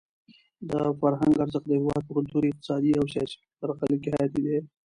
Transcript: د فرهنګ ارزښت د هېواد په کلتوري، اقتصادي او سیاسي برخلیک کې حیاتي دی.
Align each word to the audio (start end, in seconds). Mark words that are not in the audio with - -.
د 0.69 0.71
فرهنګ 0.99 1.35
ارزښت 1.43 1.65
د 1.67 1.71
هېواد 1.79 2.01
په 2.05 2.11
کلتوري، 2.17 2.47
اقتصادي 2.51 2.91
او 2.99 3.05
سیاسي 3.13 3.35
برخلیک 3.61 3.99
کې 4.03 4.09
حیاتي 4.13 4.39
دی. 4.45 4.57